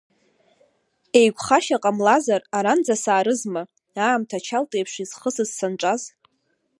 [1.19, 3.61] Еиқәхашьа ҟамлазар, аранӡа саарызма,
[4.05, 6.01] аамҭа ачалт еиԥш изхысыз санҿаз?!